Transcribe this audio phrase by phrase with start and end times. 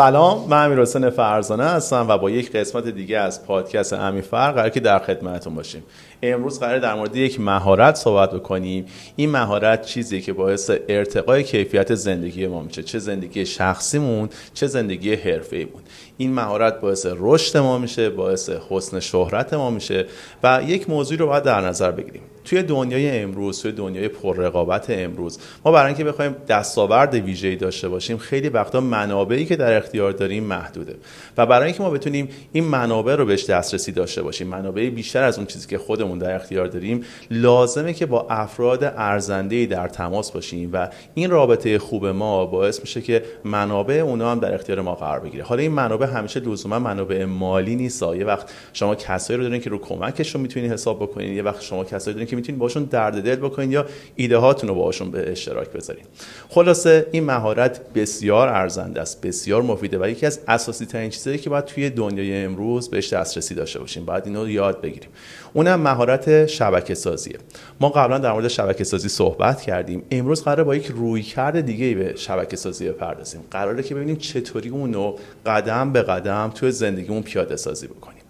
[0.00, 4.68] سلام من امیر حسین فرزانه هستم و با یک قسمت دیگه از پادکست امیفر قرار
[4.68, 5.82] که در خدمتتون باشیم.
[6.22, 8.86] امروز قرار در مورد یک مهارت صحبت بکنیم.
[9.16, 12.82] این مهارت چیزی که باعث ارتقای کیفیت زندگی ما میشه.
[12.82, 15.82] چه زندگی شخصیمون چه زندگی حرفه‌ایمون.
[16.16, 20.06] این مهارت باعث رشد ما میشه باعث حسن شهرت ما میشه
[20.42, 22.22] و یک موضوع رو باید در نظر بگیریم.
[22.44, 28.18] توی دنیای امروز توی دنیای پررقابت امروز ما برای اینکه بخوایم دستاورد ویژه‌ای داشته باشیم
[28.18, 30.96] خیلی وقتا منابعی که در اختیار داریم محدوده.
[31.36, 35.38] و برای اینکه ما بتونیم این منابع رو بهش دسترسی داشته باشیم منابع بیشتر از
[35.38, 40.70] اون چیزی که خودمون در اختیار داریم لازمه که با افراد ارزنده در تماس باشیم
[40.72, 45.20] و این رابطه خوب ما باعث میشه که منابع اونا هم در اختیار ما قرار
[45.20, 45.44] بگیره.
[45.44, 48.02] حالا این منابع همیشه لزوما منابع مالی نیست.
[48.02, 51.84] یه وقت شما کسایی رو دارین که رو کمکشون می‌تونید حساب بکنید یه وقت شما
[51.84, 56.06] کسایی دارین می‌تونید باشون درد دل بکنید یا ایده هاتون رو باشون به اشتراک بذارید.
[56.48, 61.50] خلاصه این مهارت بسیار ارزنده است بسیار مفیده و یکی از اساسی ترین چیزایی که
[61.50, 64.04] باید توی دنیای امروز بهش دسترسی داشته باشیم.
[64.04, 65.10] باید اینو یاد بگیریم.
[65.52, 67.38] اونم مهارت شبکه سازیه
[67.80, 70.02] ما قبلا در مورد شبکه سازی صحبت کردیم.
[70.10, 73.40] امروز قراره با یک رویکرد دیگه به شبکه سازی بپردازیم.
[73.50, 78.22] قراره که ببینیم چطوری اون رو قدم به قدم توی زندگیمون پیاده سازی بکنیم.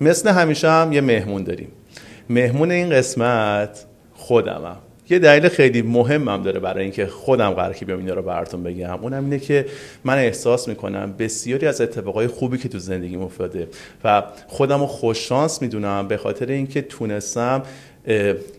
[0.00, 1.68] مثل همیشه هم یه مهمون داریم.
[2.30, 3.84] مهمون این قسمت
[4.14, 4.76] خودمم.
[5.10, 8.98] یه دلیل خیلی مهمم داره برای اینکه خودم قرار که بیام اینا رو براتون بگم.
[9.02, 9.66] اونم اینه که
[10.04, 13.68] من احساس می‌کنم بسیاری از اتفاقای خوبی که تو زندگی افتاده
[14.04, 17.62] و خودم رو خوششانس می‌دونم به خاطر اینکه تونستم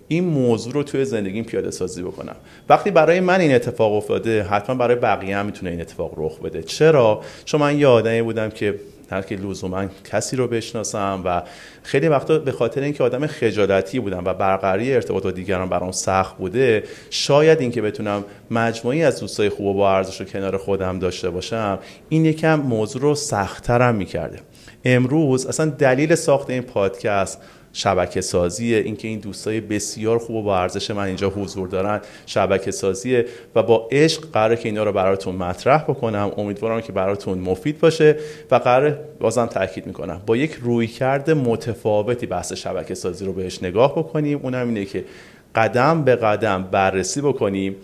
[0.08, 2.36] این موضوع رو توی زندگیم پیاده سازی بکنم.
[2.70, 6.64] وقتی برای من این اتفاق افتاده حتما برای بقیه هم می‌تونه این اتفاق رخ بده.
[6.64, 8.75] چرا؟ چون من یه آدمی بودم که
[9.14, 11.42] نه که لزوما کسی رو بشناسم و
[11.83, 16.37] خیلی وقتا به خاطر اینکه آدم خجالتی بودم و برقراری ارتباط با دیگران برام سخت
[16.37, 21.30] بوده شاید اینکه بتونم مجموعی از دوستای خوب و با ارزش رو کنار خودم داشته
[21.30, 21.80] باشم
[22.10, 24.39] این یکم موضوع رو سختترم می‌کرده.
[24.86, 27.42] امروز اصلا دلیل ساخت این پادکست
[27.73, 32.72] شبکه سازیه اینکه این دوستای بسیار خوب و با ارزش من اینجا حضور دارن شبکه
[32.72, 33.26] سازیه
[33.56, 36.32] و با عشق قراره که اینا رو براتون مطرح بکنم.
[36.38, 38.16] امیدوارم که براتون مفید باشه
[38.52, 40.22] و قرار بازم تاکید می‌کنم.
[40.26, 44.40] با یک رویکرد متفاوتی بحث شبکه سازی رو بهش نگاه بکنیم.
[44.44, 45.05] اونم اینه که
[45.55, 47.76] قدم به قدم بررسی بکنیم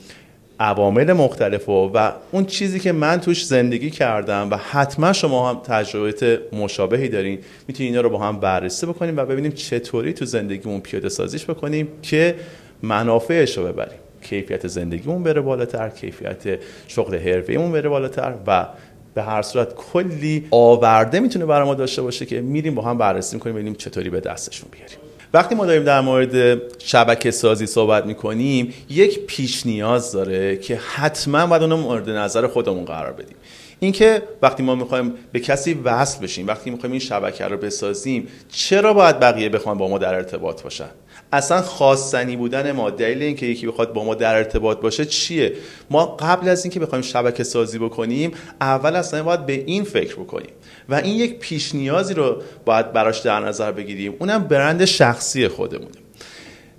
[0.60, 5.60] عوامل مختلف و, و اون چیزی که من توش زندگی کردم و حتما شما هم
[5.60, 10.80] تجربه مشابهی دارین می‌تونید اینا رو با هم بررسی بکنیم و ببینیم چطوری تو زندگیمون
[10.80, 12.36] پیاده سازیش بکنیم که
[12.82, 14.00] منافعش رو ببریم.
[14.22, 18.68] کیفیت زندگیمون بره بالاتر کیفیت شغل حرفه‌ایمون بره بالاتر و
[19.14, 23.36] به هر صورت کلی آورده می‌تونه برای ما داشته باشه که میریم با هم بررسی
[23.36, 25.09] می‌کنیم ببینیم چطوری به دستشون بیاریم.
[25.34, 31.48] وقتی ما داریم در مورد شبکه سازی صحبت می‌کنیم یک پیش نیاز داره که حتما
[31.48, 33.36] باید اونو مورد نظر خودمون قرار بدیم.
[33.80, 38.94] اینکه وقتی ما می‌خوایم به کسی وصل بشیم وقتی می‌خوایم این شبکه رو بسازیم چرا
[38.94, 40.90] باید بقیه بخوان با ما در ارتباط باشن؟
[41.34, 45.54] اصلا خواستنی بودن ما دلیل اینکه یکی بخواد با ما در ارتباط باشه چیه؟
[45.90, 48.32] ما قبل از اینکه بخوایم شبکه سازی بکنیم
[48.62, 50.52] اول اصلا باید به این فکر بکنیم
[50.90, 54.16] و این یک پیش نیازی رو باید براش در نظر بگیریم.
[54.20, 56.09] اونم برند شخصی خودمونه.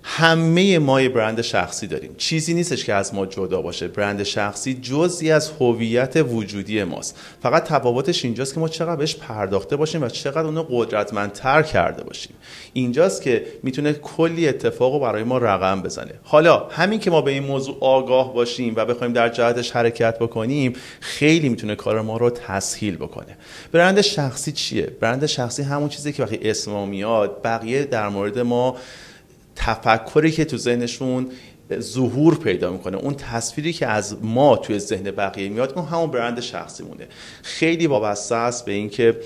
[0.03, 2.15] همه ما یه برند شخصی داریم.
[2.17, 3.87] چیزی نیستش که از ما جدا باشه.
[3.87, 7.19] برند شخصی جزی از هویت وجودی ماست.
[7.43, 12.33] فقط تفاوتش اینجاست که ما چقدر بهش پرداخته باشیم و چقدر اونو قدرتمندتر کرده باشیم.
[12.73, 16.13] اینجاست که می‌تونه کلی اتفاق برای ما رقم بزنه.
[16.23, 20.73] حالا همین که ما به این موضوع آگاه باشیم و بخوایم در جهتش حرکت بکنیم
[20.99, 23.37] خیلی می‌تونه کار ما رو تسهیل بکنه.
[23.71, 28.77] برند شخصی چیه؟ برند شخصی همون چیزی که وقتی اسم میاد بقیه در مورد ما
[29.55, 31.29] تفکری که تو ذهنشون
[31.79, 32.97] ظهور پیدا می‌کنه.
[32.97, 37.07] اون تصویری که از ما توی ذهن بقیه میاد اون همون برند شخصی مونه.
[37.43, 39.19] خیلی وابسته است به اینکه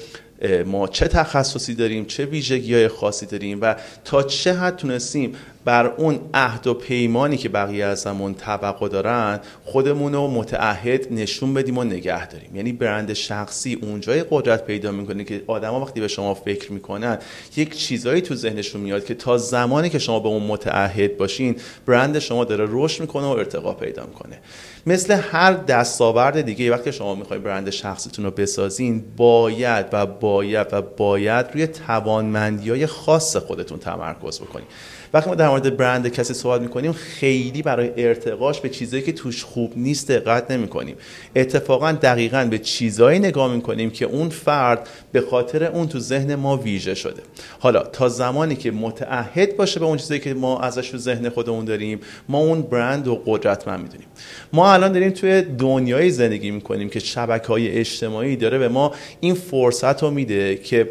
[0.65, 3.75] ما چه تخصصی داریم چه ویژگی های خاصی داریم و
[4.05, 5.35] تا چه حد تونستیم
[5.65, 11.77] بر اون عهد و پیمانی که بقیه ازمون توقع دارن خودمون رو متعهد نشون بدیم
[11.77, 12.55] و نگه داریم.
[12.55, 17.17] یعنی برند شخصی اونجای قدرت پیدا می‌کنه که آدما وقتی به شما فکر می‌کنن
[17.55, 22.19] یک چیزایی تو ذهنشون میاد که تا زمانی که شما به اون متعهد باشین برند
[22.19, 24.39] شما داره رشد می‌کنه و ارتقا پیدا می‌کنه.
[24.85, 30.81] مثل هر دستاورد دیگه وقتی شما می‌خواید برند شخصیتون رو بسازین باید و باید و
[30.81, 34.67] باید روی توانمندی های خاص خودتون تمرکز بکنید
[35.15, 39.43] وقتی ما در مورد برند کسی صحبت می‌کنیم خیلی برای ارتقاش به چیزایی که توش
[39.43, 40.95] خوب نیست دقت نمی‌کنیم.
[41.35, 46.57] اتفاقا دقیقا به چیزایی نگاه می‌کنیم که اون فرد به خاطر اون تو ذهن ما
[46.57, 47.21] ویژه شده.
[47.59, 51.65] حالا تا زمانی که متعهد باشه به اون چیزایی که ما ازش تو ذهن خودمون
[51.65, 54.07] داریم ما اون برند و قدرتمند می‌دونیم.
[54.53, 59.33] ما الان داریم توی دنیای زندگی می‌کنیم که شبکه های اجتماعی داره به ما این
[59.33, 60.89] فرصت رو میده که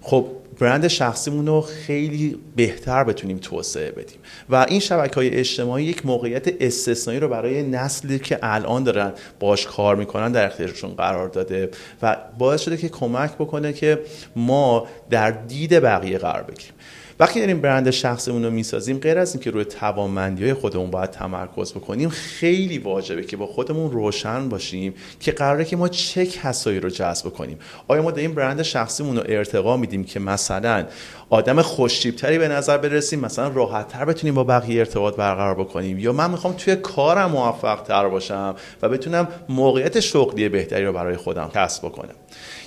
[0.00, 0.26] خب
[0.58, 4.18] برند شخصیمون رو خیلی بهتر بتونیم توسعه بدیم.
[4.50, 9.66] و این شبکه های اجتماعی یک موقعیت استثنایی رو برای نسلی که الان دارن باش
[9.66, 11.70] کار می‌کنن در اختیارشون قرار داده
[12.02, 14.00] و باعث شده که کمک بکنه که
[14.36, 16.72] ما در دید بقیه قرار بگیریم.
[17.20, 21.72] وقتی داریم برند شخصمون رو می‌سازیم غیر از اینکه روی توانمندی های خودمون باید تمرکز
[21.72, 26.90] بکنیم خیلی واجبه که با خودمون روشن باشیم که قراره که ما چه کسایی رو
[26.90, 27.58] جذب کنیم
[27.88, 30.86] آیا ما داریم برند شخصیمون رو ارتقا میدیم که مثلا
[31.30, 35.98] آدم خوشتیبتری به نظر برسیم مثلا راحتتر بتونیم با بقیه ارتباط برقرار بکنیم.
[35.98, 41.16] یا من می‌خوام توی کارم موفق تر باشم و بتونم موقعیت شغلی بهتری رو برای
[41.16, 42.14] خودم کسب بکنم.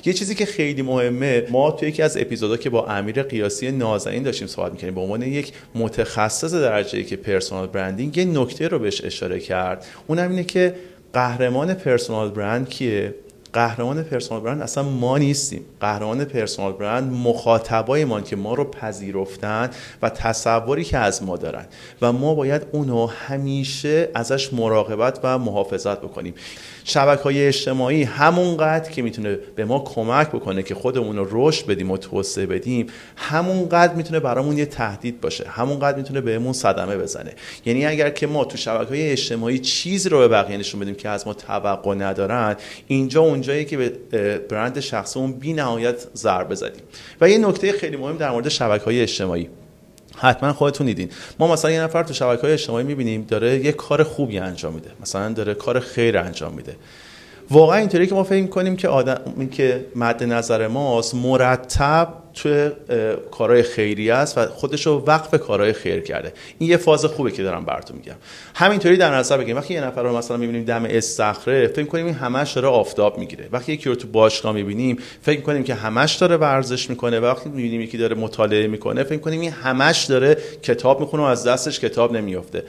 [0.06, 4.24] یه چیزی که خیلی مهمه ما توی یکی از اپیزودها که با امیر قیاسی نازنین
[4.24, 8.80] داشتیم صحبت می‌کنیم به عنوان یک متخصص درجه ای که پرسونال برندینگ یه نکته رو
[8.80, 9.86] بهش اشاره کرد.
[10.08, 10.76] اونم اینه که
[11.14, 13.16] قهرمان پرسونال برند کیه؟
[13.54, 15.62] قهرمان پرسونال برند اصلا ما نیستیم.
[15.82, 19.70] قهرمان پرسونال برند مخاطبای ما که ما رو پذیرفتن
[20.02, 21.66] و تصوری که از ما دارن.
[22.02, 26.34] و ما باید اونو همیشه ازش مراقبت و محافظت بکنیم.
[26.84, 31.92] شبکه های اجتماعی همونقدر که می‌تونه به ما کمک بکنه که خودمون رو رشد بدیم
[31.92, 35.46] و توسعه بدیم همونقدر می‌تونه برامون یه تهدید باشه.
[35.48, 37.32] همونقدر می‌تونه بهمون صدمه بزنه.
[37.66, 41.10] یعنی اگر که ما تو شبکه های اجتماعی چیزی رو به بقیه نشون بدیم که
[41.10, 42.56] از ما توقع ندارن
[42.88, 46.84] اینجا اونجایی که به برند شخصمون بی نهایت ضربه زدیم.
[47.22, 49.50] و یه نکته خیلی مهم در مورد شبکه های اجتماعی.
[50.18, 51.10] حتما خودتون دیدین.
[51.40, 54.92] ما مثلا یه نفر تو شبکه های اجتماعی می‌بینیم داره یه کار خوبی انجام میده.
[55.02, 56.76] مثلا داره کار خیر انجام میده.
[57.52, 62.70] واقعا اینطوری که ما فکر کنیم که آدم که مد نظر ماست مرتب توی
[63.32, 66.34] کارهای خیری است و خودش رو وقف کارهای خیر کرده.
[66.60, 68.16] این یه فاز خوبه که دارم براتون میگم.
[68.56, 69.58] همینطوری در نظر بگیریم.
[69.58, 73.50] وقتی یه نفر رو مثلا می‌بینیم دم استخره فکر کنیم این همش داره آفتاب می‌گیره.
[73.52, 77.50] وقتی یکی رو تو باشگاه می‌بینیم فکر کنیم که همش داره ورزش می‌کنه و وقتی
[77.50, 81.80] می‌بینیم یکی داره مطالعه می‌کنه فکر کنیم این همش داره کتاب می‌خونه و از دستش
[81.80, 82.64] کتاب نمیافته.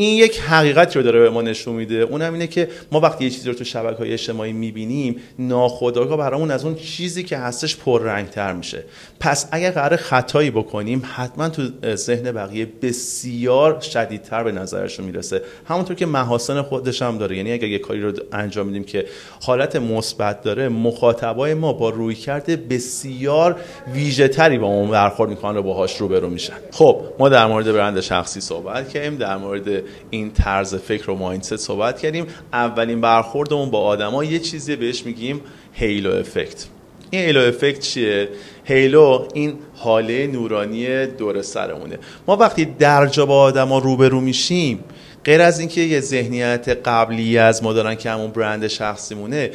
[0.00, 1.94] این یک حقیقتی رو داره به ما نشون میده.
[1.94, 6.50] اونم اینه که ما وقتی یه چیزی رو تو شبکه های اجتماعی می‌بینیم ناخودآگاه برامون
[6.50, 8.84] از اون چیزی که هستش پررنگتر میشه.
[9.20, 11.62] پس اگر قرار خطایی بکنیم حتما تو
[11.94, 15.42] ذهن بقیه بسیار شدیدتر به نظرشون می‌رسه.
[15.68, 17.36] همونطور که محاسن خودش هم داره.
[17.36, 19.06] یعنی اگر یه کاری رو انجام میدیم که
[19.42, 23.56] حالت مثبت داره مخاطبای ما با روی کرده بسیار
[23.94, 26.56] ویژه تری با اون برخورد می‌کنن و باهاش روبرو میشن.
[26.72, 29.16] خب ما در مورد برند شخصی صحبت کردیم.
[29.16, 32.26] در مورد این طرز فکر و مایندست صحبت کردیم.
[32.52, 35.40] اولین برخوردمون با آدما یه چیزی بهش میگیم
[35.72, 36.66] هیلو افکت.
[37.10, 38.28] این هیلو افکت چیه؟
[38.64, 41.98] هیلو این حاله نورانی دور سرمونه.
[42.26, 44.84] ما وقتی در جا با آدما روبرو میشیم
[45.24, 49.50] غیر از اینکه یه ذهنیت قبلی از ما دارن که همون برند شخصیمونه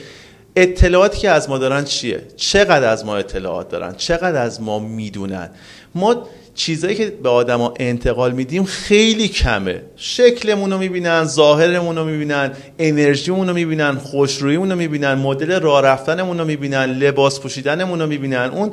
[0.55, 5.49] اطلاعاتی که از ما دارن چیه؟ چقدر از ما اطلاعات دارن؟ چقدر از ما می‌دونن؟
[5.95, 9.81] ما چیزایی که به آدما انتقال میدیم خیلی کمه.
[9.95, 16.39] شکلمون رو می‌بینن ظاهرمون رو می‌بینن انرژیمون رو می‌بینن خوشروییمون رو می‌بینن مدل راه رفتنمون
[16.39, 18.71] رو می‌بینن لباس پوشیدنمون رو می‌بینن اون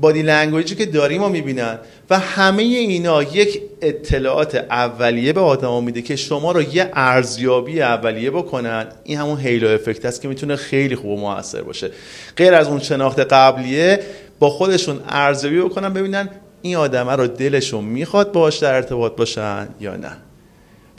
[0.00, 1.78] body language ی که داریم رو می‌بینن.
[2.10, 8.30] و همه اینا یک اطلاعات اولیه به آدما میده که شما رو یه ارزیابی اولیه
[8.30, 8.86] بکنن.
[9.04, 11.90] این همون halo effect است که می‌تونه خیلی خوب و موثر باشه.
[12.36, 14.00] غیر از اون شناخت قبلیه
[14.38, 16.28] با خودشون ارزیابی بکنن ببینن
[16.62, 20.16] این آدمه رو دلشون می‌خواد باش در ارتباط باشن یا نه؟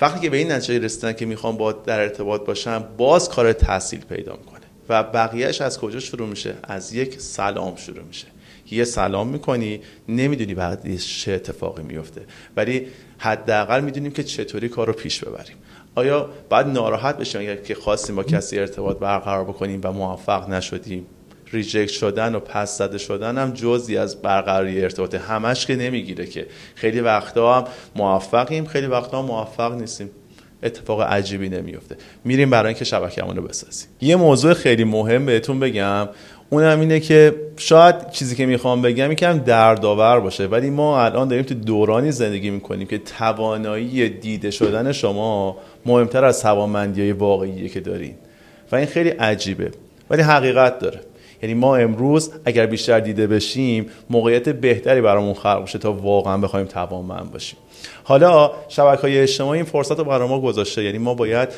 [0.01, 3.99] وقتی که به این نتیجه رسیدن که می‌خوان با در ارتباط باشن باز کار تحصیل
[3.99, 8.27] پیدا می‌کنه و بقیهش از کجا شروع میشه؟ از یک سلام شروع میشه.
[8.71, 12.21] یه سلام می‌کنی نمی‌دونی بعدش چه اتفاقی میفته
[12.57, 12.87] ولی
[13.17, 15.55] حداقل می‌دونیم که چطوری کار رو پیش ببریم.
[15.95, 21.05] آیا بعد ناراحت بشیم اگر که خواستیم با کسی ارتباط برقرار بکنیم و موفق نشدیم؟
[21.51, 26.47] ریجکت شدن و پس زده شدن هم جزی از برقراری ارتباط همش که نمی‌گیره که
[26.75, 27.63] خیلی وقتا هم
[27.95, 30.09] موفقیم خیلی وقتا هم موفق نیستیم.
[30.63, 31.95] اتفاق عجیبی نمیفته.
[32.25, 33.87] میریم برای اینکه شبکه‌مون رو بسازیم.
[34.01, 36.09] یه موضوع خیلی مهم بهتون بگم.
[36.49, 41.45] اونم اینه که شاید چیزی که می‌خوام بگم یکم دردآور باشه ولی ما الان داریم
[41.45, 48.15] تو دورانی زندگی می‌کنیم که توانایی دیده شدن شما مهمتر از توانمندی واقعیه که دارین.
[48.71, 49.71] و این خیلی عجیبه.
[50.09, 50.99] ولی حقیقت داره.
[51.41, 56.65] یعنی ما امروز اگر بیشتر دیده بشیم موقعیت بهتری برامون خلق بشه تا واقعا بخوایم
[56.65, 57.57] توانمند باشیم.
[58.03, 60.83] حالا شبکه های اجتماعی این فرصت رو برای ما گذاشته.
[60.83, 61.49] یعنی ما باید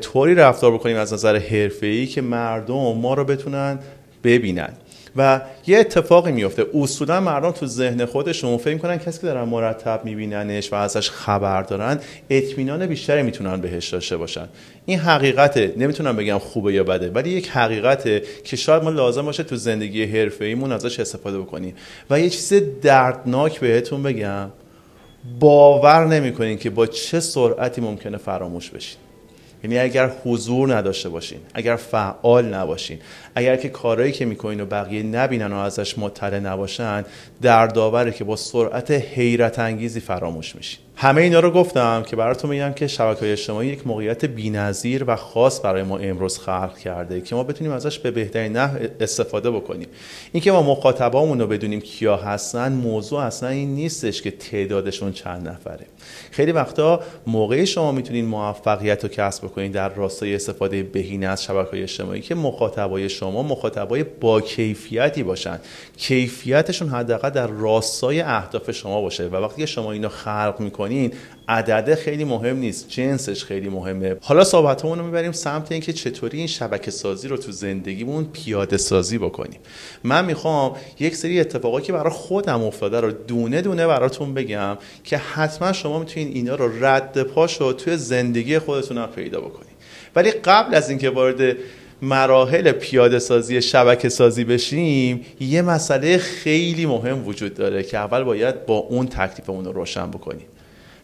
[0.00, 3.78] طوری رفتار بکنیم از نظر حرفه‌ای که مردم ما رو بتونن
[4.24, 4.72] ببینن.
[5.16, 6.66] و یه اتفاقی میفته.
[6.74, 11.62] اصولا مردم تو ذهن خودشون فکر کنن کسی که دارن مرتب میبیننش و ازش خبر
[11.62, 11.98] دارن
[12.30, 14.48] اطمینان بیشتری می‌تونن بهش داشته باشن.
[14.86, 15.74] این حقیقته.
[15.76, 20.04] نمی‌تونم بگم خوبه یا بده ولی یک حقیقته که شاید ما لازم باشه تو زندگی
[20.04, 21.74] حرفه‌ایمون ازش استفاده بکنیم.
[22.10, 24.48] و یه چیز دردناک بهتون بگم
[25.40, 28.98] باور نمی‌کنین که با چه سرعتی ممکنه فراموش بشین.
[29.62, 32.98] یعنی اگر حضور نداشته باشین اگر فعال نباشین
[33.34, 37.04] اگر که کارهایی که می‌کنین و بقیه نبینن و ازش مطلع نباشن
[37.42, 40.85] در داوره که با سرعت حیرت انگیزی فراموش میشین.
[40.98, 45.16] همه اینا رو گفتم که براتون میگم که شبکه های اجتماعی یک موقعیت بی‌نظیر و
[45.16, 49.88] خاص برای ما امروز خلق کرده که ما بتونیم ازش به بهترین نحو استفاده بکنیم.
[50.32, 55.86] اینکه ما مخاطبامون رو بدونیم کیا هستن موضوع اصلا این نیستش که تعدادشون چند نفره.
[56.30, 61.70] خیلی وقتا موقعی شما می‌تونید موفقیت رو کسب بکنید در راستای استفاده بهینه از شبکه
[61.70, 65.58] های اجتماعی که مخاطبای شما مخاطبای با کیفیتی باشن.
[65.96, 70.56] کیفیتشون حداقل در راستای اهداف شما باشه و وقتی شما اینو خلق
[70.88, 71.12] می‌کنین
[71.48, 74.16] عدده خیلی مهم نیست جنسش خیلی مهمه.
[74.20, 79.18] حالا صحبتمون رو می‌بریم سمت اینکه چطوری این شبکه سازی رو تو زندگیمون پیاده سازی
[79.18, 79.60] بکنیم.
[80.04, 85.16] من می‌خوام یک سری اتفاقاتی که برای خودم افتاده رو دونه دونه براتون بگم که
[85.16, 89.76] حتما شما می‌تونین اینا رو رد پاش رو توی زندگی خودتون هم پیدا بکنید
[90.16, 91.56] ولی قبل از اینکه وارد
[92.02, 98.66] مراحل پیاده سازی شبکه سازی بشیم یه مسئله خیلی مهم وجود داره که اول باید
[98.66, 100.46] با اون تکلیفمون رو روشن بکنیم.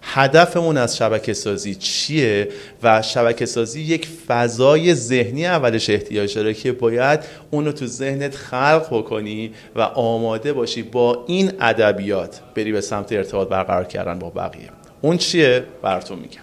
[0.02, 2.48] هدفمون از شبکه سازی چیه
[2.82, 8.36] و شبکه سازی یک فضای ذهنی اولش احتیاج داره که باید اون رو تو ذهنت
[8.36, 14.30] خلق بکنی و آماده باشی با این ادبیات بری به سمت ارتباط برقرار کردن با
[14.30, 14.70] بقیه.
[15.00, 16.42] اون چیه؟ براتون میگم.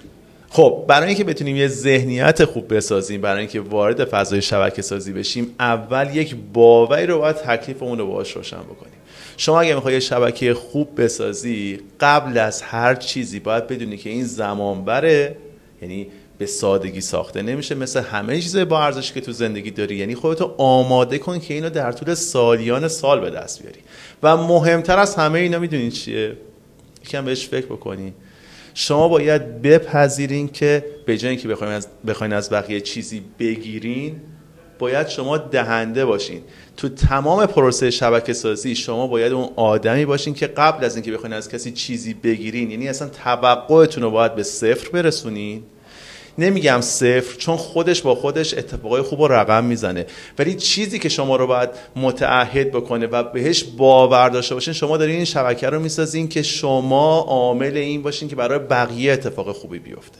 [0.49, 5.55] خب برای اینکه بتونیم یه ذهنیت خوب بسازیم برای اینکه وارد فضای شبکه سازی بشیم
[5.59, 8.98] اول یک باوری رو باید تکلیفمون رو باهاش روشن بکنیم.
[9.39, 14.85] شما اگه می‌خوای شبکه خوب بسازی قبل از هر چیزی باید بدونی که این زمان
[14.85, 15.35] بره
[15.81, 17.41] یعنی به سادگی ساخته.
[17.41, 19.95] نمیشه مثل همه چیز با ارزشی که تو زندگی داری.
[19.95, 23.79] یعنی خودتو آماده کن که اینو در طول سالیان سال به دست بیاری.
[24.23, 26.37] و مهمتر از همه اینا می‌دونین چیه؟
[27.05, 28.13] یکم بهش فکر بکنی.
[28.73, 34.21] شما باید بپذیرین که به جای اینکه بخواین از بخواین از بقیه چیزی بگیرین
[34.79, 36.41] باید شما دهنده باشین.
[36.77, 41.33] تو تمام پروسه شبکه سازی شما باید اون آدمی باشین که قبل از اینکه بخواین
[41.33, 45.63] از کسی چیزی بگیرین یعنی اصلا توقعتون رو باید به صفر برسونین.
[46.37, 50.05] نمیگم صفر چون خودش با خودش اتفاقای خوب و رقم می‌زنه.
[50.39, 55.15] ولی چیزی که شما رو باید متعهد بکنه و بهش باور داشته باشین شما دارین
[55.15, 60.19] این شبکه رو می‌سازین که شما عامل این باشین که برای بقیه اتفاق خوبی بیفته.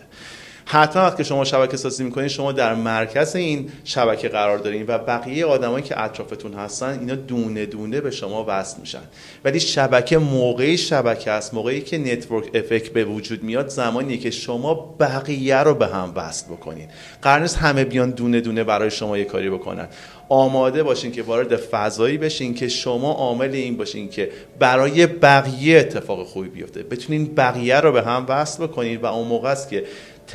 [0.72, 5.46] حتما وقتی شما شبکه سازی می‌کنین شما در مرکز این شبکه قرار دارین و بقیه
[5.46, 9.02] آدمایی که اطرافتون هستن اینا دونه دونه به شما وصل میشن.
[9.44, 14.96] ولی شبکه موقعی شبکه است موقعی که نتورک افکت به وجود میاد زمانی که شما
[15.00, 16.88] بقیه رو به هم وصل بکنین.
[17.22, 19.88] قرار نیست همه بیان دونه دونه برای شما یه کاری بکنن.
[20.30, 26.28] آماده باشین که وارد فضایی بشین که شما عامل این باشین که برای بقیه اتفاق
[26.28, 26.84] خوبی بیفته.
[26.84, 29.84] بتونین بقیه رو به هم وصل بکنین و اون موقع است که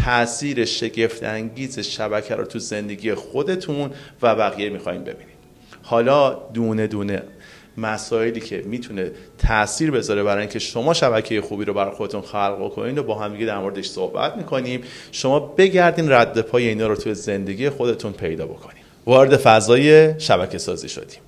[0.05, 3.91] تاثیر شگفت انگیز شبکه رو تو زندگی خودتون
[4.23, 5.35] و بقیه می‌خوایم ببینید.
[5.83, 7.23] حالا دونه دونه
[7.77, 12.99] مسائلی که می‌تونه تاثیر بذاره برای اینکه شما شبکه خوبی رو برای خودتون خلق کنید
[12.99, 14.81] و با هم دیگه در موردش صحبت می‌کنیم
[15.13, 20.89] شما بگردین رد پای اینا رو تو زندگی خودتون پیدا بکنید وارد فضای شبکه سازی
[20.89, 21.21] شدیم.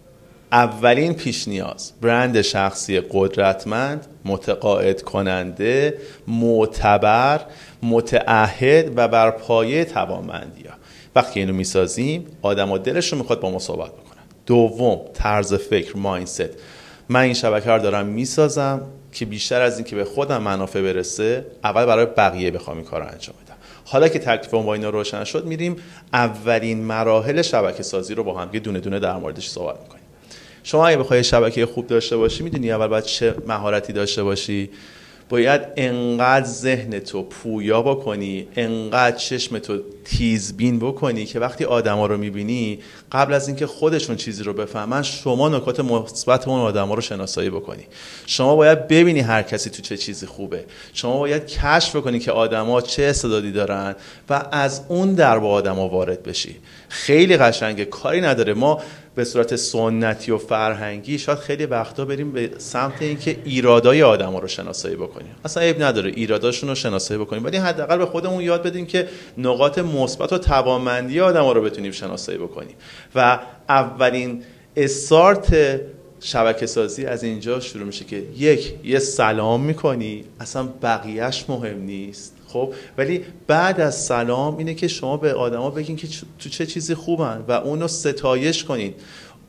[0.53, 1.93] اولین پیش نیاز.
[2.01, 5.99] برند شخصی قدرتمند متقاعد کننده
[6.29, 7.41] معتبر
[7.83, 10.75] متعهد و بر پایه توانمندی ها
[11.15, 15.97] وقتی اینو می‌سازیم آدم و دلش رو می‌خواد با ما صحبت بکنن دوم طرز فکر
[15.97, 16.51] ماینست
[17.09, 21.47] من این شبکه رو دارم می‌سازم که بیشتر از این که به خودم منافع برسه
[21.65, 23.57] اول برای بقیه بخوام این کار رو انجام بدم.
[23.85, 25.77] حالا که تکلیف با اینا روشن شد میریم
[26.13, 29.96] اولین مراحل شبکه سازی رو با هم دونه دونه در موردش صحبت می‌کنیم.
[30.67, 34.71] شما اگه بخوای شبکه خوب داشته باشی می‌دونی اول باید چه مهارتی داشته باشی.
[35.29, 42.17] باید انقدر ذهن تو پویا بکنی انقدر چشم تو تیزبین بکنی که وقتی آدما رو
[42.17, 42.79] می‌بینی
[43.13, 47.87] قبل از اینکه خودشون چیزی رو بفهمن شما نکات مثبت اون آدما رو شناسایی بکنی.
[48.27, 50.65] شما باید ببینی هر کسی تو چه چیزی خوبه.
[50.93, 53.95] شما باید کشف بکنی که آدما چه استعدادی دارن
[54.31, 56.57] و از اون در با آدما وارد بشی.
[56.89, 58.55] خیلی قشنگه کاری نداره.
[58.55, 58.83] ما
[59.17, 64.49] به صورت سنتی و فرهنگی شاید خیلی وقتا بریم به سمت اینکه ایرادای آدما رو
[64.49, 65.31] شناسایی بکنیم.
[65.45, 69.09] اصلا عیب نداره ایراداشون رو شناسایی بکنیم ولی حداقل به خودمون یاد بدیم که
[69.39, 72.75] نقاط مثبت و توانمندی آدما رو بتونیم شناسایی بکنیم.
[73.15, 74.43] و اولین
[74.77, 75.81] استارت
[76.21, 82.36] شبکه سازی از اینجا شروع میشه که یک یه سلام می‌کنی اصلا بقیهش مهم نیست.
[82.57, 86.09] خب ولی بعد از سلام اینه که شما به آدما بگین که
[86.39, 88.95] تو چه چیزی خوبن و اونو ستایش کنید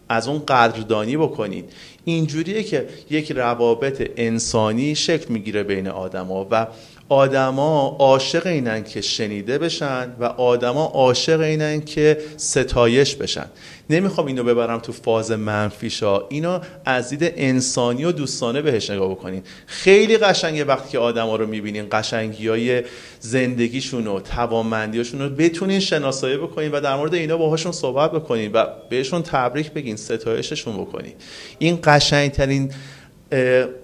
[0.09, 1.73] از اون قدردانی بکنید
[2.05, 6.67] اینجوریه که یک روابط انسانی شکل می‌گیره بین آدما و
[7.09, 13.45] آدما عاشق اینن که شنیده بشن و آدما عاشق اینن که ستایش بشن.
[13.89, 19.43] نمی‌خوام اینو ببرم تو فاز منفیشا اینو از دید انسانی و دوستانه بهش نگاه بکنین.
[19.65, 22.83] خیلی قشنگه وقتی که آدما رو می‌بینین قشنگی های
[23.19, 28.65] زندگیشون و توانمندیاشون رو بتونین شناسایی بکنین و در مورد اینا باهاشون صحبت بکنین و
[28.89, 31.13] بهشون تبریک بگین ستایششون بکنین.
[31.59, 32.71] این قشنگترین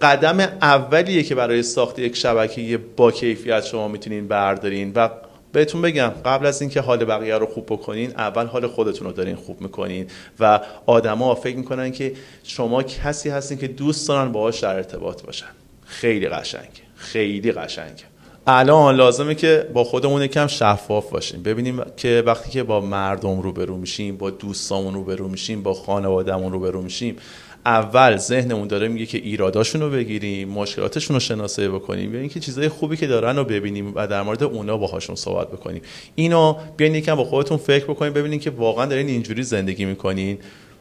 [0.02, 4.92] قدم اولیه که برای ساخت یک شبکه با کیفیت شما می‌تونین بردارین.
[4.96, 5.10] و
[5.52, 9.36] بهتون بگم قبل از اینکه حال بقیه رو خوب بکنین اول حال خودتون رو دارین
[9.36, 10.08] خوب می‌کنین.
[10.40, 15.48] و آدما فکر می‌کنن که شما کسی هستین که دوست دارن باهاش در ارتباط باشن.
[15.86, 16.70] خیلی قشنگ.
[16.96, 18.04] خیلی قشنگه
[18.48, 21.44] الان لازمه که با خودمون یکم شفاف باشیم.
[21.44, 26.82] ببینیم که وقتی که با مردم روبرو میشیم با دوستامون روبرو میشیم با خانوادهمون روبرو
[26.82, 27.18] میشیم
[27.66, 32.70] اول ذهنمون داره میگه که ایراداشون رو بگیریم مشکلاتشون رو شناسایی بکنیم یا اینکه چیزای
[32.70, 35.82] خوبی که دارن رو ببینیم و در مورد اونا باهاشون صحبت بکنیم.
[36.16, 40.38] اینو بیاین یکم با خودتون فکر بکنیم ببینید که واقعا دارین اینجوری زندگی می‌کنین.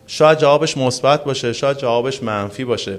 [0.06, 2.98] شاید جوابش مثبت باشه شاید جوابش منفی باشه.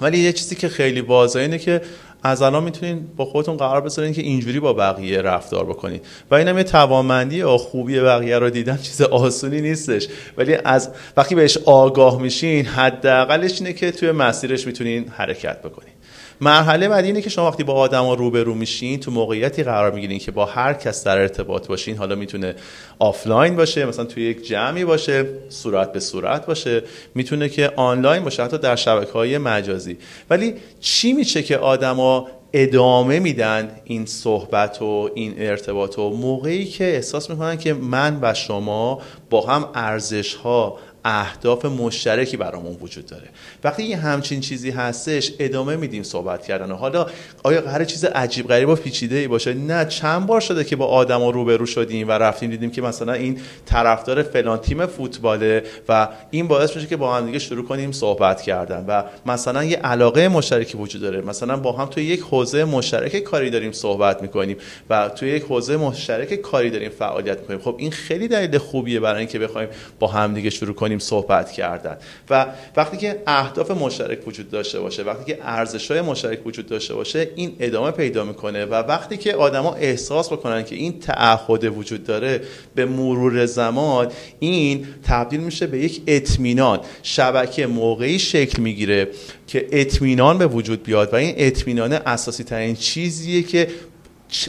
[0.00, 1.80] ولی یه چیزی که خیلی واضحه اینه که
[2.26, 6.58] از الان می‌تونین با خودتون قرار بذارین که اینجوری با بقیه رفتار بکنید و اینم
[6.58, 10.08] یه توانمندی و خوبی بقیه رو دیدن چیز آسونی نیستش.
[10.36, 15.95] ولی از وقتی بهش آگاه میشین حداقلش اینه که توی مسیرش می‌تونین حرکت بکنین.
[16.40, 20.30] مرحله بعدی اینه که شما وقتی با آدما روبرو میشین تو موقعیتی قرار می‌گیرین که
[20.30, 21.96] با هر کس در ارتباط باشین.
[21.96, 22.54] حالا می‌تونه
[22.98, 26.82] آفلاین باشه مثلا توی یک جمعی باشه صورت به صورت باشه.
[27.14, 29.98] می‌تونه که آنلاین باشه حتی در شبکه های مجازی.
[30.30, 36.84] ولی چی میشه که آدما ادامه میدن این صحبت و این ارتباط؟ و موقعی که
[36.84, 43.28] احساس می‌کنن که من و شما با هم ارزش ها اهداف مشترکی برامون وجود داره.
[43.64, 46.72] وقتی یه همچین چیزی هستش ادامه میدیم صحبت کردن.
[46.72, 47.06] حالا
[47.42, 50.86] آیا هر چیز عجیب غریب و پیچیده ای باشه؟ نه چند بار شده که با
[50.86, 56.48] آدما روبرو شدیم و رفتیم دیدیم که مثلا این طرفدار فلان تیم فوتباله و این
[56.48, 58.84] باعث میشه که با هم دیگه شروع کنیم صحبت کردن.
[58.88, 61.20] و مثلا یه علاقه مشترکی وجود داره.
[61.20, 64.56] مثلا با هم توی یک حوزه مشترک کاری داریم صحبت می‌کنیم
[64.90, 67.60] و توی یک حوزه مشترک کاری داریم فعالیت می‌کنیم.
[67.60, 71.96] خب این خیلی دلیل خوبیه برای اینکه بخوایم با هم دیگه شروع کنیم صحبت کردن.
[72.30, 76.94] و وقتی که اهداف مشترک وجود داشته باشه وقتی که ارزش های مشترک وجود داشته
[76.94, 82.04] باشه این ادامه پیدا می‌کنه و وقتی که آدما احساس بکنن که این تعهد وجود
[82.04, 82.40] داره
[82.74, 86.80] به مرور زمان این تبدیل میشه به یک اطمینان.
[87.02, 89.08] شبکه موقعی شکل می‌گیره
[89.46, 93.68] که اطمینان به وجود بیاد و این اطمینان اساسی ترین چیزیه که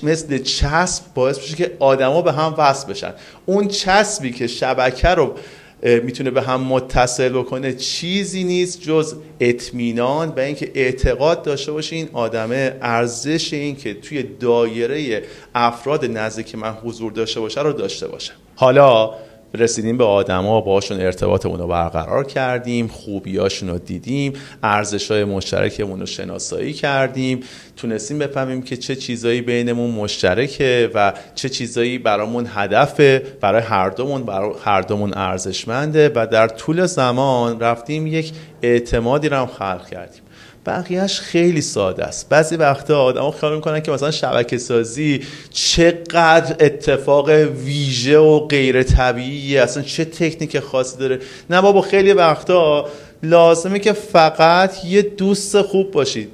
[0.04, 3.14] مثل چسب باعث میشه که آدما به هم وصل بشن.
[3.46, 5.36] اون چسبی که شبکه رو
[5.84, 7.74] می‌تونه به هم متصل بکنه.
[7.74, 14.24] چیزی نیست جز اطمینان و اینکه اعتقاد داشته باشه این آدمه ارزش این که توی
[14.24, 15.24] دایره
[15.56, 18.32] افراد نزدیک من حضور داشته باشه رو داشته باشه.
[18.56, 19.14] حالا
[19.54, 24.34] رسیدیم به آدما باشون ارتباطمون رو برقرار کردیم خوبیاشون رو دیدیم
[24.64, 27.40] ارزش های مشترکمون رو شناسایی کردیم
[27.76, 34.24] تونستیم بفهمیم که چه چیزایی بینمون مشترکه و چه چیزایی برامون هدفه برای هر دومون
[34.24, 40.27] برای هر دومون ارزشمنده و در طول زمان رفتیم یک اعتمادی رو هم خلق کردیم.
[40.68, 42.30] بقیهش خیلی ساده است.
[42.30, 47.30] بعضی وقتا آدم خیال می‌کنن که مثلا شبکه سازی چقدر اتفاق
[47.66, 51.20] ویژه و غیر طبیعی اصلا چه تکنیک خاصی داره.
[51.50, 52.86] نه بابا خیلی وقتا
[53.24, 56.30] لازمه که فقط یه دوست خوب باشید.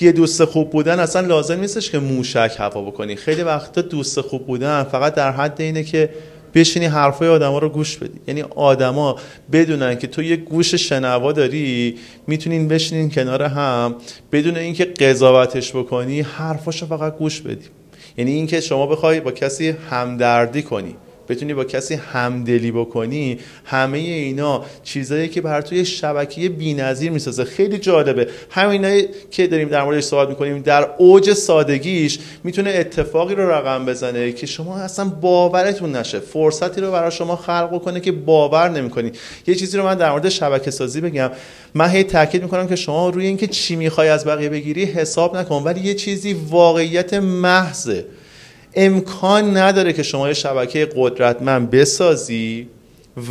[0.00, 3.16] یه دوست خوب بودن اصلا لازم نیستش که موشک هوا بکنی.
[3.16, 6.10] خیلی وقتا دوست خوب بودن فقط در حد اینه که
[6.54, 8.20] بشینی حرفای آدما رو گوش بدی.
[8.26, 9.16] یعنی آدما
[9.52, 13.94] بدونن که تو یه گوش شنوا داری می‌تونین بشینین کنار هم
[14.32, 17.66] بدون اینکه قضاوتش بکنی حرفاشو فقط گوش بدی.
[18.16, 20.96] یعنی اینکه شما بخوای با کسی همدردی کنی.
[21.28, 27.44] بتونی با کسی همدلی بکنی همه اینا چیزایی که بر توی شبکه بی‌نظیر می‌سازه.
[27.44, 28.28] خیلی جالبه.
[28.50, 34.32] همینایی که داریم در موردش صحبت می‌کنیم در اوج سادگیش می‌تونه اتفاقی رو رقم بزنه
[34.32, 36.18] که شما اصلا باورتون نشه.
[36.18, 39.12] فرصتی رو برای شما خلق کنه که باور نمی‌کنی.
[39.46, 41.30] یه چیزی رو من در مورد شبکه سازی بگم.
[41.74, 45.62] من هی تاکید می‌کنم که شما روی اینکه چی می‌خوای از بقیه بگیری حساب نکن
[45.62, 48.04] ولی یه چیزی واقعیت محضه.
[48.74, 52.68] امکان نداره که شما یه شبکه قدرتمند بسازی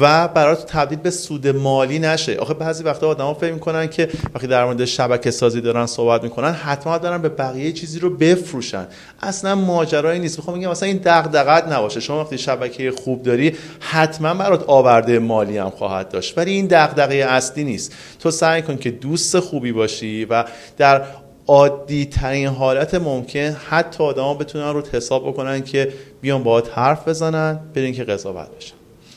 [0.02, 2.36] و برات تبدیل به سود مالی نشه.
[2.36, 6.52] آخه بعضی وقتا آدما فکر می‌کنن که وقتی در مورد شبکه سازی دارن صحبت می‌کنن
[6.52, 8.88] حتما دارن به بقیه چیزی رو بفروشن.
[9.22, 10.40] اصلا ماجرایی نیست.
[10.40, 12.00] می‌خوام بگم مثلا این دغدغت نباشه.
[12.00, 16.38] شما وقتی شبکه خوب داری حتما برات آورده مالی هم خواهد داشت.
[16.38, 17.94] ولی این دغدغه اصلی نیست.
[18.20, 20.46] تو سعی کن که دوست خوبی باشی و
[20.78, 21.02] در
[21.48, 27.60] عادی ترین حالت ممکن حتی آدما بتونن رو حساب بکنن که بیان باهات حرف بزنن
[27.76, 28.76] برین که قضاوت بشن.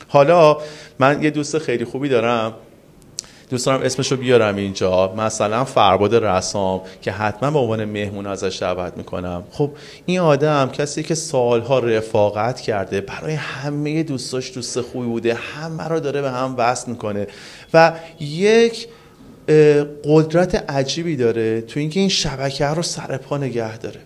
[0.08, 0.58] حالا
[0.98, 2.52] من یه دوست خیلی خوبی دارم.
[3.50, 5.14] دوست دارم اسمش رو بیارم اینجا.
[5.16, 9.44] مثلا فرباد رسام که حتما به عنوان مهمون ازش دعوت می‌کنم.
[9.50, 9.70] خب
[10.06, 16.00] این آدم کسی که سالها رفاقت کرده برای همه دوستاش دوست خوبی بوده همه رو
[16.00, 17.26] داره به هم وصل می‌کنه.
[17.74, 18.88] و یک
[20.04, 24.00] قدرت عجیبی داره تو اینکه این شبکه رو سر پا نگه داره.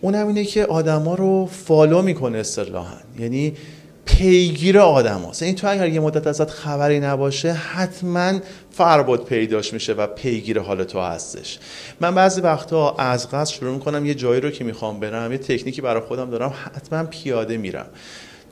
[0.00, 2.96] اونم اینه که آدما رو فالو می‌کنه اصطلاحا.
[3.18, 3.56] یعنی
[4.04, 8.32] پیگیر آدم هست این تو اگر یه مدت ازت خبری نباشه حتما
[8.70, 11.58] فرباد پیداش میشه و پیگیر حال تو هستش.
[12.00, 15.80] من بعضی وقتا از قصد شروع می‌کنم یه جایی رو که می‌خوام برم یه تکنیکی
[15.80, 17.86] برای خودم دارم حتما پیاده میرم.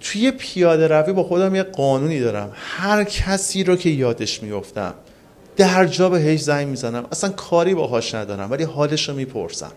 [0.00, 2.52] توی پیاده روی با خودم یه قانونی دارم.
[2.54, 4.94] هر کسی رو که یادش میفتم
[5.58, 7.06] در جا هیچ زنگ می‌زنم.
[7.12, 9.72] اصلا کاری باهاش ندارم ولی حالش رو می‌پرسم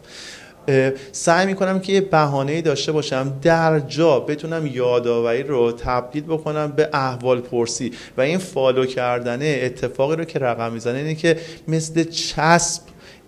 [1.11, 6.89] سعی می‌کنم که یه بهانه داشته باشم در جا بتونم یادآوری رو تبدیل بکنم به
[6.93, 7.91] احوال پرسی.
[8.17, 12.81] و این فالو کردنه اتفاقی رو که رقم می‌زنه اینه که مثل چسب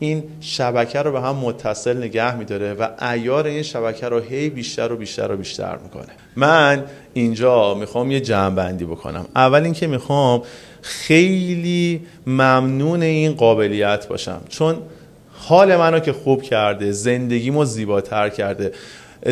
[0.04, 4.92] این شبکه رو به هم متصل نگه میداره و ایار این شبکه رو هی بیشتر
[4.92, 6.14] و بیشتر و بیشتر می‌کنه.
[6.36, 9.26] من اینجا می‌خوام یه جمع بندی بکنم.
[9.36, 10.42] اول اینکه می‌خوام
[10.82, 14.42] خیلی ممنون این قابلیت باشم.
[14.50, 14.78] چون
[15.34, 18.72] حال منو که خوب کرده زندگیمو زیباتر کرده.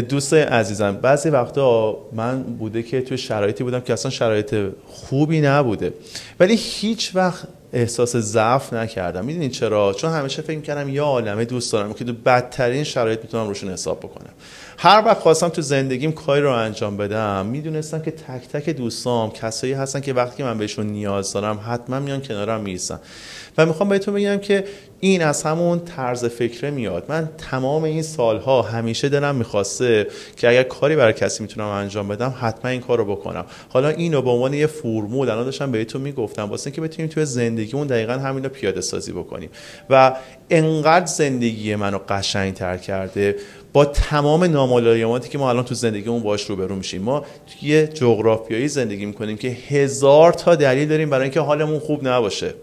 [0.09, 4.55] دوست عزیزم بعضی وقتا من بوده که توی شرایطی بودم که اصلا شرایط
[4.87, 5.93] خوبی نبوده.
[6.39, 9.25] ولی هیچ وقت احساس ضعف نکردم.
[9.25, 13.47] می‌دونید چرا؟ چون همیشه فکر می‌کردم یا عالمه دوست دارم که تو بدترین شرایط می‌تونم
[13.47, 14.31] روشون حساب بکنم.
[14.77, 19.73] هر وقت خواستم تو زندگیم کاری رو انجام بدم می‌دونستم که تک تک دوستام کسایی
[19.73, 22.99] هستن که وقتی من بهشون نیاز دارم حتما میان کنارم می‌رسن
[23.57, 24.63] و می‌خوام بهتون بگم که
[24.99, 27.05] این از همون طرز فکره میاد.
[27.09, 32.33] من تمام این سالها همیشه دلم می‌خواسته که اگر کاری برای کسی می‌تونم انجام بدم
[32.41, 33.45] حتما این کار رو بکنم.
[33.69, 37.87] حالا اینو به عنوان یه فرمول الان داشتم بهتون می‌گفتم واسه که بتونیم توی زندگیمون
[37.87, 39.49] دقیقا همین رو پیاده سازی بکنیم.
[39.89, 40.15] و
[40.49, 43.35] انقدر زندگی منو قشنگ تر کرده
[43.73, 47.01] با تمام نامالایماتی که ما الان تو زندگیمون باش روبرو میشیم.
[47.01, 47.25] ما
[47.59, 52.53] توی جغرافیایی زندگی می‌کنیم که هزار تا دلیل داریم برای اینکه حالمون خوب نباشه.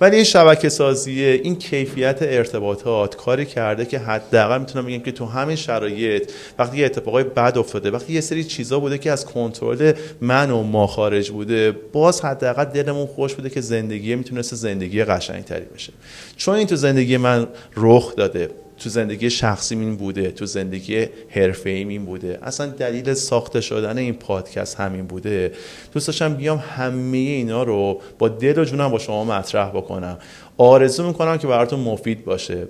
[0.00, 5.26] ولی این شبکه سازی این کیفیت ارتباطات کاری کرده که حداقل می‌تونم بگم که تو
[5.26, 9.92] همین شرایط وقتی یه اتفاقای بد افتاده وقتی یه سری چیزا بوده که از کنترل
[10.20, 15.64] من و ما خارج بوده باز حداقل دلمون خوش بوده که زندگی می‌تونست زندگی قشنگتری
[15.74, 15.92] بشه.
[16.36, 18.50] چون این تو زندگی من رخ داده.
[18.80, 22.38] تو زندگی شخصی این بوده تو زندگی حرفه این بوده.
[22.42, 25.52] اصلا دلیل ساخته شدن این پادکست همین بوده.
[25.92, 30.18] دوست داشتم بیام همه اینا رو با دل و جونم با شما مطرح بکنم.
[30.56, 32.66] آرزو می‌کنم که براتون مفید باشه.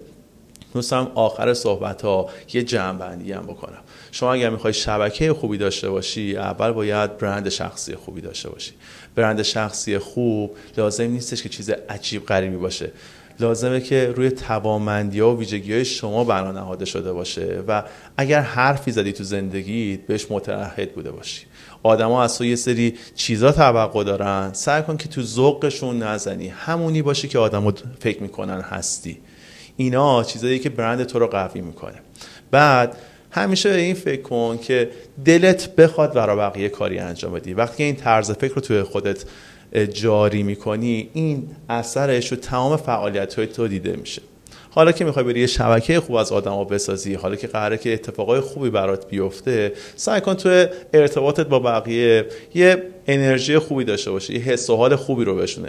[0.74, 3.78] دوستم آخر صحبت ها یه جمع هم بکنم.
[4.12, 8.72] شما اگر می‌خوای شبکه خوبی داشته باشی اول باید برند شخصی خوبی داشته باشی.
[9.14, 12.90] برند شخصی خوب لازم نیستش که چیز عجیب غریبی باشه.
[13.40, 17.84] لازمه که روی توامندی ها و ویژگی های شما بنا نهاده شده باشه و
[18.16, 21.46] اگر حرفی زدی تو زندگی بهش متعهد بوده باشی.
[21.82, 24.52] آدما از تو یه سری چیزا توقع دارن.
[24.52, 26.48] سعی کن که تو ذوقشون نزنی.
[26.48, 29.18] همونی باشی که آدما فکر می‌کنن هستی.
[29.76, 32.00] اینا چیزایی که برند تو رو قوی می‌کنه.
[32.50, 32.96] بعد
[33.30, 34.90] همیشه به این فکر کن که
[35.24, 37.54] دلت بخواد برای بقیه کاری انجام بدی.
[37.54, 39.24] وقتی این طرز فکر رو توی خودت
[39.92, 44.22] جاری می‌کنی این اثرش رو تمام فعالیت های تو دیده میشه.
[44.72, 48.40] حالا که می‌خوای بری یه شبکه خوب از آدما بسازی حالا که قراره که اتفاقای
[48.40, 54.40] خوبی برات بیفته سعی کن تو ارتباطت با بقیه یه انرژی خوبی داشته باشه یه
[54.40, 55.66] حس و حال خوبی رو بهشون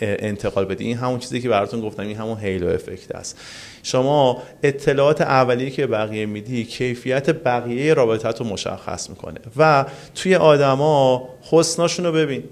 [0.00, 0.84] انتقال بدی.
[0.84, 3.38] این همون چیزی که براتون گفتم این همون هیلو افکت است.
[3.82, 11.28] شما اطلاعات اولیه که بقیه میدی کیفیت بقیه رابطت رو مشخص می‌کنه و توی آدما
[11.50, 12.44] حسناشون رو ببین.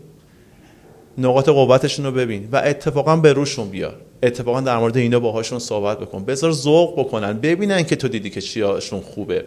[1.19, 3.97] نقاط قوتشون رو ببین و اتفاقا به روشون بیار.
[4.23, 6.25] اتفاقا در مورد اینا باهاشون صحبت بکن.
[6.25, 7.33] بذار ذوق بکنن.
[7.33, 9.45] ببینن که تو دیدی که چیاشون خوبه.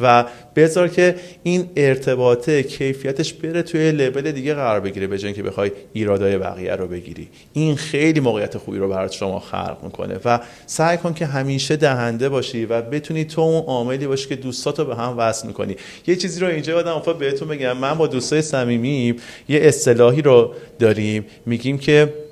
[0.00, 0.24] و
[0.56, 6.38] بذار که این ارتباطه کیفیتش بره توی لول دیگه قرار بگیره به که بخوای ایرادای
[6.38, 7.28] بقیه رو بگیری.
[7.52, 10.20] این خیلی موقعیت خوبی رو برات شما خلق می‌کنه.
[10.24, 14.84] و سعی کن که همیشه دهنده باشی و بتونی تو اون عاملی باشی که دوستاتو
[14.84, 15.76] به هم وصل می‌کنی.
[16.06, 17.76] یه چیزی رو اینجا یادم بهتون بگم.
[17.76, 19.14] من با دوستای صمیمی
[19.48, 21.24] یه اصطلاحی رو داریم.
[21.46, 22.27] میگیم که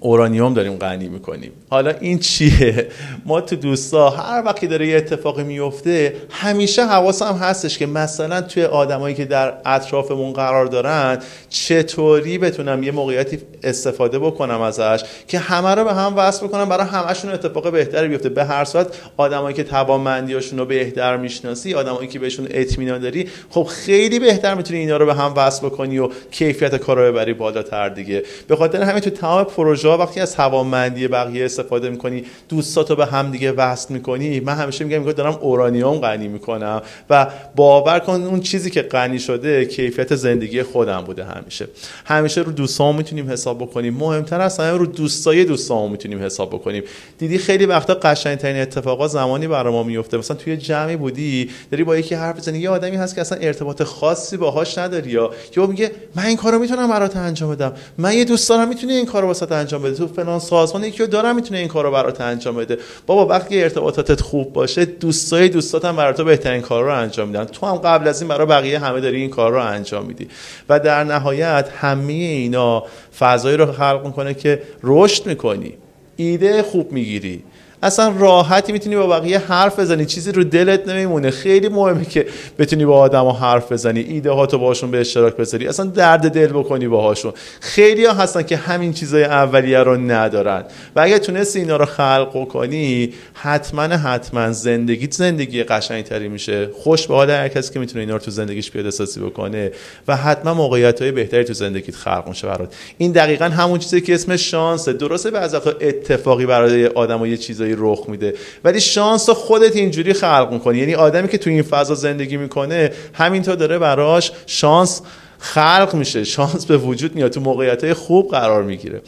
[0.00, 1.52] اورانیوم داریم غنی می‌کنیم.
[1.70, 2.88] حالا این چیه؟
[3.26, 8.64] ما تو دوستا هر وقتی داره یه اتفاقی میفته همیشه حواسم هستش که مثلا توی
[8.64, 15.74] آدمایی که در اطرافمون قرار دارن چطوری بتونم یه موقعیتی استفاده بکنم ازش که همه
[15.74, 18.28] رو به هم وصل بکنم برای همشون اتفاق بهتری بیفته.
[18.28, 23.62] به هر صورت آدمایی که توانمندیاشون رو بهتر می‌شناسی آدمایی که بهشون اطمینان داری خب
[23.62, 27.88] خیلی بهتر می‌تونی اینا رو به هم وصل بکنی و کیفیت کار رو ببری بالاتر
[27.88, 28.22] دیگه.
[28.48, 33.30] به خاطر همین تو تمام پروژه وقتی از توانمندی بقیه استفاده می‌کنی دوستاتو به هم
[33.30, 38.70] دیگه وصل می‌کنی من همیشه میگم دارم اورانیوم غنی می‌کنم و باور کن اون چیزی
[38.70, 41.68] که غنی شده کیفیت زندگی خودم بوده همیشه.
[42.04, 43.94] همیشه رو دوستام می‌تونیم حساب بکنیم.
[43.94, 46.82] مهمتر از همه رو دوستای دوستام می‌تونیم حساب بکنیم.
[47.18, 51.96] دیدی خیلی وقتا قشنگترین اتفاقا زمانی برای ما میفته مثلا توی جمعی بودی داری با
[51.96, 55.90] یکی حرف بزنی یه آدمی هست که اصلا ارتباط خاصی باهاش نداری یا یا میگه
[56.14, 57.72] من این کارو می‌تونم برات انجام بدم.
[57.98, 59.94] من یه دوست دارم می‌تونی این کارو واسه انجام بده.
[59.94, 62.78] تو فلان سازمان یکی دارم می‌تونه این کارو برات انجام بده.
[63.06, 67.44] بابا وقتی ارتباطاتت خوب باشه دوستای دوستات هم برات بهترین کار رو انجام میدن.
[67.44, 70.28] تو هم قبل از این برای بقیه همه داری این کار رو انجام میدی.
[70.68, 72.84] و در نهایت همه اینا
[73.18, 75.74] فضایی رو خلق می‌کنه که رشد می‌کنی.
[76.16, 77.42] ایده خوب می‌گیری.
[77.84, 80.06] اصلا راحتی می‌تونی با بقیه حرف بزنی.
[80.06, 81.30] چیزی رو دلت نمیمونه.
[81.30, 82.26] خیلی مهمه که
[82.58, 84.00] بتونی با آدما حرف بزنی.
[84.00, 85.68] ایده هاتو باشون به اشتراک بذاری.
[85.68, 87.32] اصلا درد دل بکنی باهاشون.
[87.60, 90.64] خیلی ها هستن که همین چیزای اولیه رو ندارن.
[90.96, 96.68] و اگه تونستی اینا رو خلق کنی حتما حتما زندگیت زندگی قشنگتری میشه.
[96.82, 99.72] خوش به حال هر کسی که می‌تونه اینا رو تو زندگیش پیاده سازی بکنه
[100.08, 102.74] و حتما موقعیت های بهتری تو زندگیت خلق میشه برات.
[102.98, 108.04] این دقیقا همون چیزی که اسم شانسه درسته بعضی اتفاقی برای آدم یه چیزایی رخ
[108.08, 108.34] میده.
[108.64, 110.78] ولی شانس خودت اینجوری خلق می‌کنی.
[110.78, 115.02] یعنی آدمی که تو این فضا زندگی می‌کنه همینطور داره براش شانس
[115.38, 116.24] خلق میشه.
[116.24, 117.30] شانس به وجود میاد.
[117.30, 119.02] تو موقعیت های خوب قرار می‌گیره.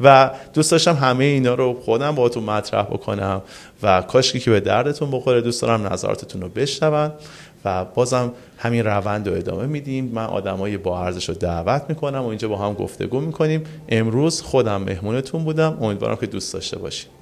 [0.00, 3.42] و دوست داشتم همه اینا رو خودم با تو مطرح بکنم
[3.82, 7.12] و کاشکی که به دردتون بخوره دوست دارم نظراتتون رو بشنون
[7.64, 10.10] و بازم همین روند رو ادامه میدیم.
[10.14, 13.64] من آدمای با ارزش رو دعوت می‌کنم و اینجا با هم گفتگو می‌کنیم.
[13.88, 15.78] امروز خودم مهمونتون بودم.
[15.80, 17.21] امیدوارم که دوست داشته باشید